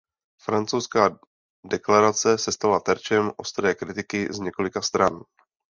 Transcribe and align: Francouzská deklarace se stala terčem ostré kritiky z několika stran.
Francouzská 0.43 1.19
deklarace 1.67 2.37
se 2.37 2.51
stala 2.51 2.79
terčem 2.79 3.31
ostré 3.37 3.75
kritiky 3.75 4.33
z 4.33 4.39
několika 4.39 4.81
stran. 4.81 5.19